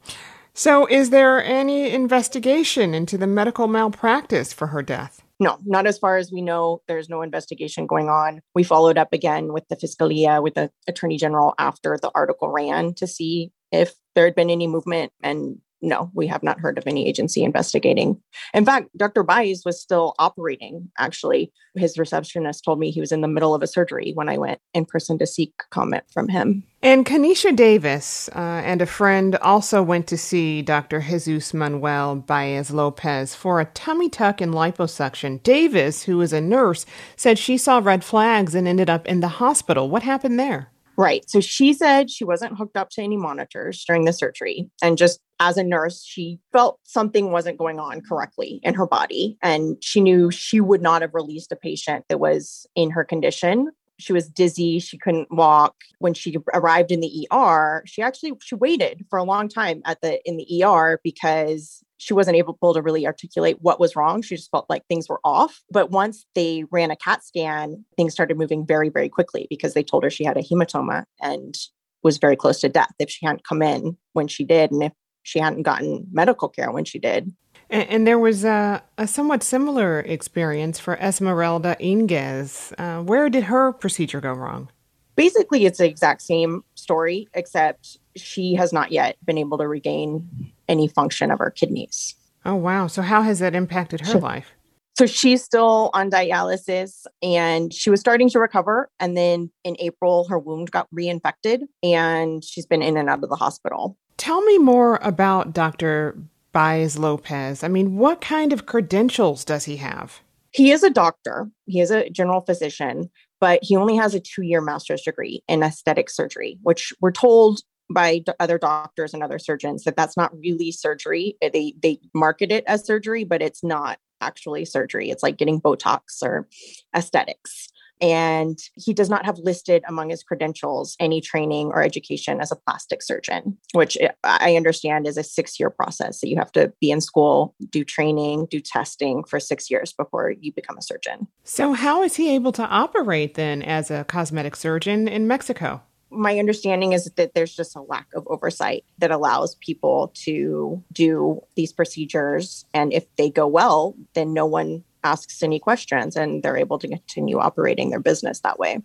[0.53, 5.23] So, is there any investigation into the medical malpractice for her death?
[5.41, 6.83] No, not as far as we know.
[6.87, 8.41] There's no investigation going on.
[8.53, 12.93] We followed up again with the Fiscalia, with the Attorney General after the article ran
[12.93, 16.85] to see if there had been any movement, and no, we have not heard of
[16.85, 18.21] any agency investigating.
[18.53, 19.23] In fact, Dr.
[19.23, 21.51] Baez was still operating, actually.
[21.75, 24.59] His receptionist told me he was in the middle of a surgery when I went
[24.73, 26.63] in person to seek comment from him.
[26.83, 31.01] And Kanisha Davis uh, and a friend also went to see Dr.
[31.01, 35.41] Jesus Manuel Baez Lopez for a tummy tuck and liposuction.
[35.43, 39.27] Davis, who is a nurse, said she saw red flags and ended up in the
[39.27, 39.89] hospital.
[39.89, 40.71] What happened there?
[40.97, 41.27] Right.
[41.29, 44.69] So she said she wasn't hooked up to any monitors during the surgery.
[44.83, 49.37] And just as a nurse, she felt something wasn't going on correctly in her body.
[49.41, 53.71] And she knew she would not have released a patient that was in her condition.
[54.01, 54.79] She was dizzy.
[54.79, 55.75] She couldn't walk.
[55.99, 60.01] When she arrived in the ER, she actually she waited for a long time at
[60.01, 64.23] the in the ER because she wasn't able to really articulate what was wrong.
[64.23, 65.61] She just felt like things were off.
[65.69, 69.83] But once they ran a CAT scan, things started moving very, very quickly because they
[69.83, 71.55] told her she had a hematoma and
[72.01, 74.93] was very close to death if she hadn't come in when she did and if
[75.21, 77.31] she hadn't gotten medical care when she did.
[77.71, 82.73] And, and there was a, a, somewhat similar experience for Esmeralda Inguez.
[82.77, 84.69] Uh, where did her procedure go wrong?
[85.15, 90.51] Basically, it's the exact same story, except she has not yet been able to regain
[90.67, 92.15] any function of her kidneys.
[92.45, 92.87] Oh, wow.
[92.87, 94.53] So, how has that impacted her life?
[94.97, 98.89] So, she's still on dialysis and she was starting to recover.
[98.99, 103.29] And then in April, her wound got reinfected and she's been in and out of
[103.29, 103.97] the hospital.
[104.17, 106.15] Tell me more about Dr.
[106.51, 107.63] Baez Lopez.
[107.63, 110.21] I mean, what kind of credentials does he have?
[110.51, 114.41] He is a doctor, he is a general physician, but he only has a two
[114.41, 119.83] year master's degree in aesthetic surgery, which we're told by other doctors and other surgeons
[119.83, 121.35] that that's not really surgery.
[121.41, 125.09] Eh, they they market it as surgery, but it's not actually surgery.
[125.09, 126.47] It's like getting Botox or
[126.95, 127.69] aesthetics.
[128.01, 132.55] And he does not have listed among his credentials any training or education as a
[132.55, 136.19] plastic surgeon, which I understand is a six year process.
[136.19, 140.31] So you have to be in school, do training, do testing for six years before
[140.31, 141.27] you become a surgeon.
[141.43, 145.81] So, how is he able to operate then as a cosmetic surgeon in Mexico?
[146.11, 151.41] my understanding is that there's just a lack of oversight that allows people to do
[151.55, 152.65] these procedures.
[152.73, 156.87] And if they go well, then no one asks any questions and they're able to
[156.87, 158.79] continue operating their business that way.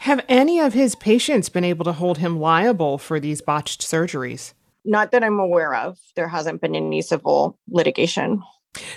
[0.00, 4.52] Have any of his patients been able to hold him liable for these botched surgeries?
[4.84, 5.98] Not that I'm aware of.
[6.14, 8.42] There hasn't been any civil litigation.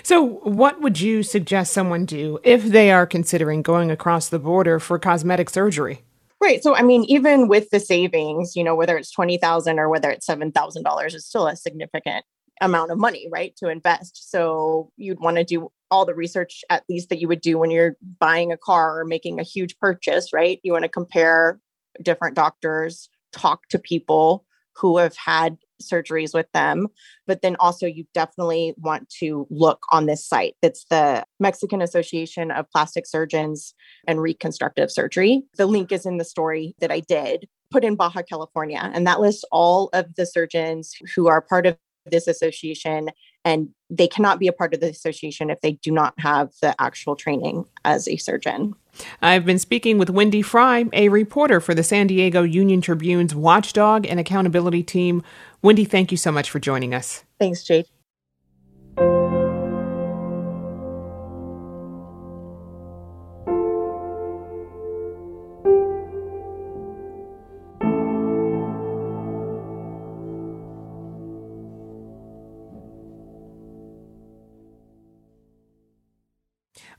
[0.02, 4.78] So, what would you suggest someone do if they are considering going across the border
[4.78, 6.02] for cosmetic surgery?
[6.40, 6.62] Right.
[6.62, 10.26] So, I mean, even with the savings, you know, whether it's 20,000 or whether it's
[10.26, 12.24] $7,000, it's still a significant
[12.60, 14.30] amount of money, right, to invest.
[14.30, 17.70] So, you'd want to do all the research, at least that you would do when
[17.70, 20.60] you're buying a car or making a huge purchase, right?
[20.62, 21.60] You want to compare
[22.02, 24.44] different doctors, talk to people
[24.76, 26.88] who have had surgeries with them.
[27.26, 30.54] But then also, you definitely want to look on this site.
[30.62, 33.74] That's the Mexican Association of Plastic Surgeons
[34.06, 35.42] and Reconstructive Surgery.
[35.56, 39.20] The link is in the story that I did put in Baja California, and that
[39.20, 41.76] lists all of the surgeons who are part of
[42.06, 43.10] this association
[43.44, 46.74] and they cannot be a part of the association if they do not have the
[46.80, 48.74] actual training as a surgeon.
[49.22, 54.06] I've been speaking with Wendy Fry, a reporter for the San Diego Union Tribune's Watchdog
[54.06, 55.22] and Accountability Team.
[55.62, 57.24] Wendy, thank you so much for joining us.
[57.38, 57.86] Thanks, Jade.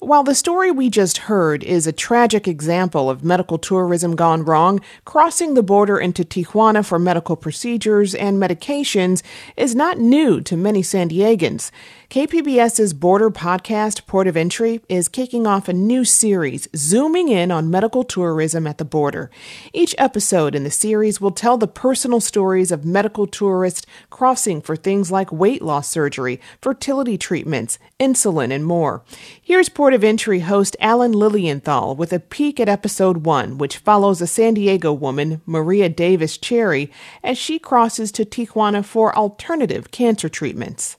[0.04, 4.82] While the story we just heard is a tragic example of medical tourism gone wrong,
[5.06, 9.22] crossing the border into Tijuana for medical procedures and medications
[9.56, 11.70] is not new to many San Diegans.
[12.10, 17.70] KPBS's border podcast, Port of Entry, is kicking off a new series zooming in on
[17.70, 19.30] medical tourism at the border.
[19.72, 24.76] Each episode in the series will tell the personal stories of medical tourists crossing for
[24.76, 29.04] things like weight loss surgery, fertility treatments, insulin, and more.
[29.42, 34.22] Here's Port of Entry host Alan Lilienthal with a peek at episode one, which follows
[34.22, 36.92] a San Diego woman, Maria Davis Cherry,
[37.24, 40.98] as she crosses to Tijuana for alternative cancer treatments.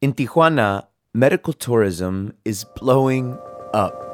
[0.00, 3.36] In Tijuana, medical tourism is blowing
[3.74, 4.09] up.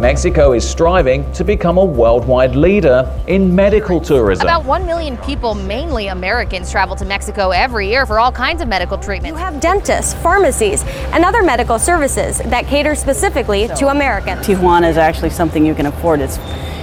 [0.00, 4.46] Mexico is striving to become a worldwide leader in medical tourism.
[4.46, 8.68] About 1 million people, mainly Americans, travel to Mexico every year for all kinds of
[8.68, 9.34] medical treatment.
[9.34, 14.46] You have dentists, pharmacies, and other medical services that cater specifically to Americans.
[14.46, 16.20] Tijuana is actually something you can afford.
[16.20, 16.38] It's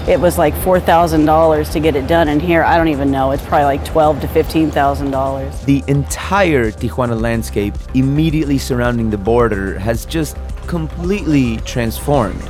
[0.07, 2.30] it was like $4,000 to get it done.
[2.30, 5.65] And here, I don't even know, it's probably like twelve to $15,000.
[5.65, 10.38] The entire Tijuana landscape immediately surrounding the border has just
[10.68, 12.41] completely transformed.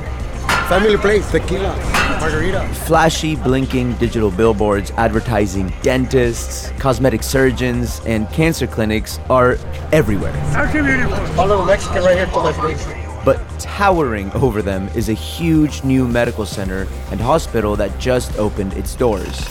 [0.68, 1.74] Family place, tequila,
[2.20, 2.68] margarita.
[2.84, 9.56] Flashy, blinking digital billboards advertising dentists, cosmetic surgeons, and cancer clinics are
[9.92, 10.34] everywhere.
[10.54, 12.86] A little Mexican right here to my face.
[13.24, 18.74] But towering over them is a huge new medical center and hospital that just opened
[18.74, 19.48] its doors.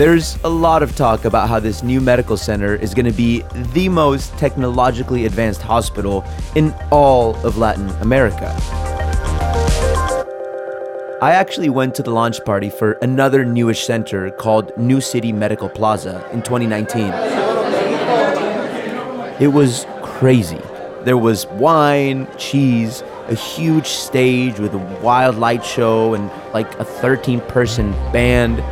[0.00, 3.44] There's a lot of talk about how this new medical center is going to be
[3.74, 6.24] the most technologically advanced hospital
[6.54, 8.50] in all of Latin America.
[11.20, 15.68] I actually went to the launch party for another newish center called New City Medical
[15.68, 17.12] Plaza in 2019.
[19.38, 20.62] It was crazy.
[21.04, 26.86] There was wine, cheese, a huge stage with a wild light show, and like a
[26.86, 28.64] 13 person band.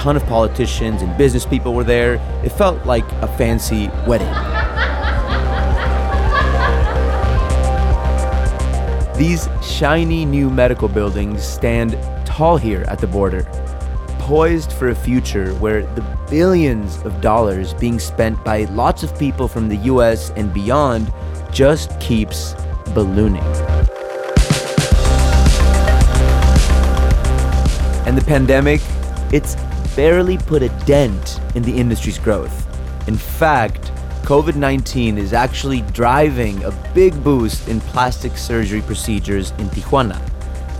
[0.00, 2.14] Ton of politicians and business people were there.
[2.42, 4.32] It felt like a fancy wedding.
[9.18, 13.42] These shiny new medical buildings stand tall here at the border,
[14.20, 19.48] poised for a future where the billions of dollars being spent by lots of people
[19.48, 21.12] from the US and beyond
[21.52, 22.54] just keeps
[22.94, 23.44] ballooning.
[28.06, 28.80] And the pandemic,
[29.30, 29.56] it's
[29.96, 32.66] barely put a dent in the industry's growth.
[33.08, 39.68] In fact, COVID 19 is actually driving a big boost in plastic surgery procedures in
[39.70, 40.20] Tijuana,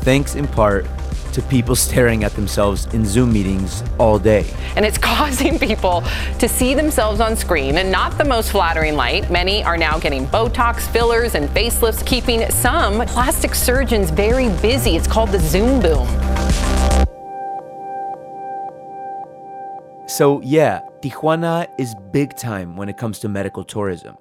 [0.02, 0.86] thanks in part
[1.32, 4.46] to people staring at themselves in Zoom meetings all day.
[4.76, 6.04] And it's causing people
[6.38, 9.30] to see themselves on screen in not the most flattering light.
[9.30, 14.96] Many are now getting Botox, fillers, and facelifts, keeping some plastic surgeons very busy.
[14.96, 16.29] It's called the Zoom boom.
[20.10, 24.16] So, yeah, Tijuana is big time when it comes to medical tourism.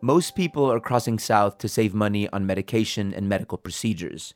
[0.00, 4.32] Most people are crossing south to save money on medication and medical procedures.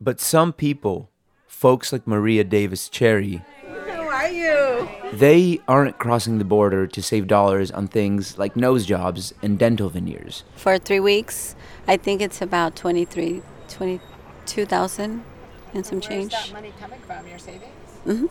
[0.00, 1.10] But some people,
[1.48, 3.42] folks like Maria Davis Cherry,
[3.88, 4.88] How are you?
[5.12, 9.88] they aren't crossing the border to save dollars on things like nose jobs and dental
[9.90, 10.44] veneers.
[10.54, 11.56] For three weeks,
[11.88, 15.24] I think it's about 23, 22,000
[15.74, 16.30] and some change.
[16.32, 17.26] Where's that money coming from?
[17.26, 17.72] Your savings?
[18.04, 18.26] hmm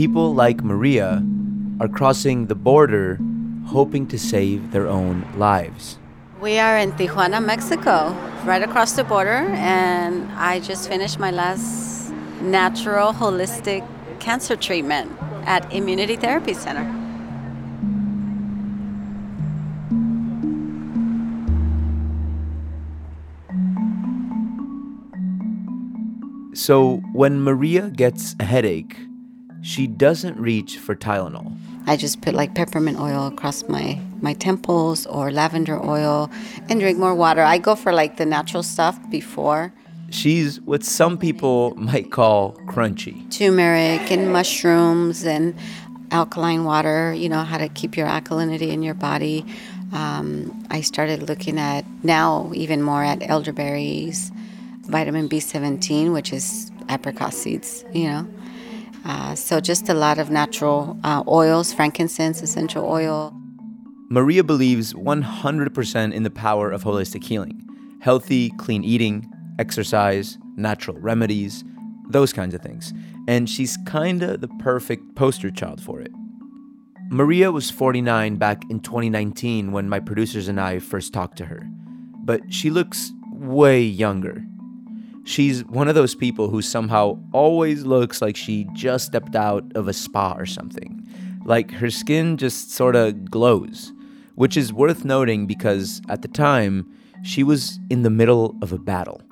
[0.00, 1.22] People like Maria
[1.78, 3.18] are crossing the border
[3.66, 5.98] hoping to save their own lives.
[6.40, 12.14] We are in Tijuana, Mexico, right across the border, and I just finished my last
[12.40, 13.86] natural holistic
[14.20, 15.12] cancer treatment
[15.44, 16.88] at Immunity Therapy Center.
[26.54, 28.96] So when Maria gets a headache,
[29.62, 31.56] she doesn't reach for Tylenol.
[31.86, 36.30] I just put like peppermint oil across my my temples or lavender oil
[36.68, 37.42] and drink more water.
[37.42, 39.72] I go for like the natural stuff before.
[40.10, 43.30] She's what some people might call crunchy.
[43.30, 45.54] Turmeric and mushrooms and
[46.10, 49.44] alkaline water, you know, how to keep your alkalinity in your body.
[49.92, 54.30] Um, I started looking at now even more at elderberries,
[54.82, 58.26] vitamin B17, which is apricot seeds, you know.
[59.04, 63.34] Uh, so just a lot of natural uh, oils, frankincense, essential oil.
[64.08, 67.66] Maria believes 100% in the power of holistic healing
[68.00, 71.62] healthy, clean eating, exercise, natural remedies,
[72.08, 72.94] those kinds of things.
[73.28, 76.10] And she's kinda the perfect poster child for it.
[77.10, 81.68] Maria was 49 back in 2019 when my producers and I first talked to her,
[82.24, 84.44] but she looks way younger.
[85.30, 89.86] She's one of those people who somehow always looks like she just stepped out of
[89.86, 91.06] a spa or something.
[91.44, 93.92] Like her skin just sort of glows,
[94.34, 96.84] which is worth noting because at the time,
[97.22, 99.22] she was in the middle of a battle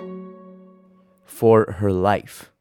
[1.24, 2.52] for her life.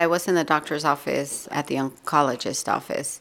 [0.00, 3.20] I was in the doctor's office at the oncologist office,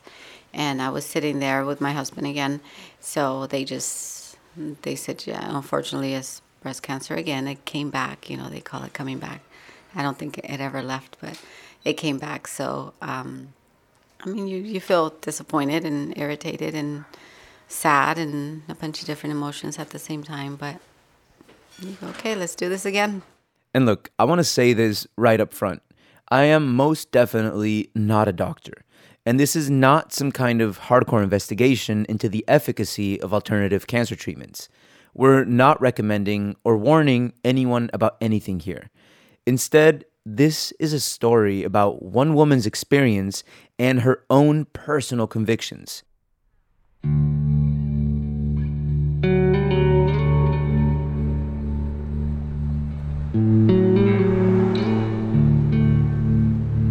[0.54, 2.62] and I was sitting there with my husband again.
[3.02, 7.50] So they just they said, yeah, unfortunately, it's breast cancer again.
[7.50, 8.30] It came back.
[8.30, 9.42] You know, they call it coming back.
[9.98, 11.42] I don't think it ever left, but
[11.84, 12.48] it came back.
[12.48, 13.54] So, um,
[14.22, 17.06] I mean, you, you feel disappointed and irritated and
[17.68, 20.56] sad and a bunch of different emotions at the same time.
[20.56, 20.76] But
[21.82, 23.24] you go, okay, let's do this again.
[23.74, 25.82] And look, I want to say this right up front.
[26.30, 28.86] I am most definitely not a doctor.
[29.26, 34.16] And this is not some kind of hardcore investigation into the efficacy of alternative cancer
[34.16, 34.70] treatments.
[35.14, 38.90] We're not recommending or warning anyone about anything here.
[39.48, 43.46] Instead, this is a story about one woman's experience
[43.80, 46.04] and her own personal convictions.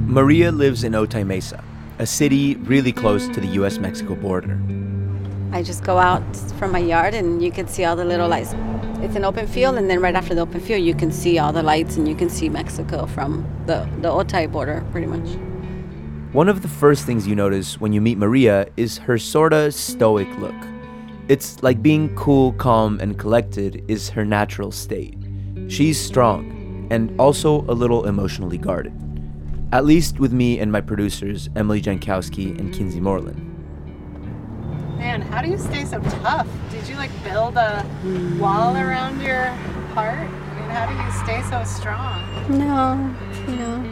[0.09, 1.63] Maria lives in Otay Mesa,
[1.99, 4.59] a city really close to the US Mexico border.
[5.57, 6.23] I just go out
[6.59, 8.53] from my yard and you can see all the little lights.
[9.01, 11.51] It's an open field, and then right after the open field, you can see all
[11.51, 15.27] the lights and you can see Mexico from the, the Otay border, pretty much.
[16.35, 20.29] One of the first things you notice when you meet Maria is her sorta stoic
[20.37, 20.55] look.
[21.29, 25.17] It's like being cool, calm, and collected is her natural state.
[25.69, 28.93] She's strong and also a little emotionally guarded.
[29.73, 33.56] At least with me and my producers, Emily Jankowski and Kinsee Morlan.
[34.99, 36.47] Man, how do you stay so tough?
[36.71, 37.85] Did you like build a
[38.39, 39.47] wall around your
[39.95, 40.19] heart?
[40.19, 42.23] I mean, how do you stay so strong?
[42.49, 43.15] No,
[43.49, 43.85] you know.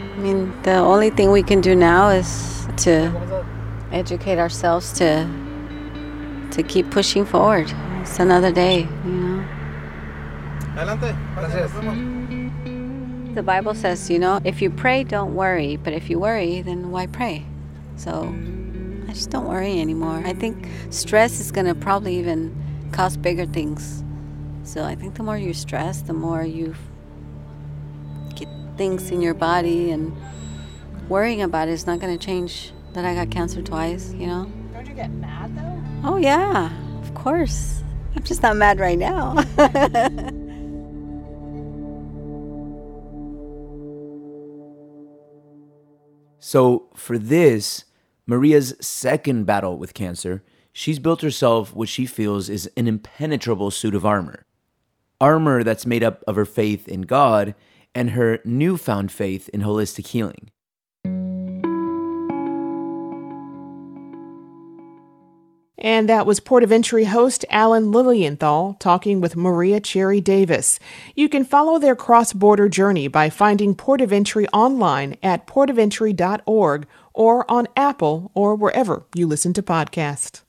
[0.00, 3.12] I mean, the only thing we can do now is to
[3.92, 5.28] educate ourselves to
[6.52, 7.72] to keep pushing forward.
[8.02, 9.44] It's another day, you know.
[10.76, 11.14] Adelante.
[11.34, 11.72] Gracias.
[13.34, 15.76] The Bible says, you know, if you pray, don't worry.
[15.76, 17.44] But if you worry, then why pray?
[17.96, 18.53] So I
[19.14, 20.22] just don't worry anymore.
[20.24, 22.54] I think stress is going to probably even
[22.92, 24.02] cause bigger things.
[24.64, 26.74] So I think the more you stress, the more you
[28.34, 30.14] get things in your body, and
[31.08, 34.50] worrying about it is not going to change that I got cancer twice, you know?
[34.72, 36.08] Don't you get mad though?
[36.08, 37.82] Oh, yeah, of course.
[38.16, 39.44] I'm just not mad right now.
[46.46, 47.86] So, for this,
[48.26, 53.94] Maria's second battle with cancer, she's built herself what she feels is an impenetrable suit
[53.94, 54.46] of armor.
[55.20, 57.54] Armor that's made up of her faith in God
[57.94, 60.50] and her newfound faith in holistic healing.
[65.84, 70.80] And that was Port of Entry host Alan Lilienthal talking with Maria Cherry Davis.
[71.14, 76.86] You can follow their cross border journey by finding Port of Entry online at portofentry.org
[77.14, 80.43] or on Apple or wherever you listen to podcasts.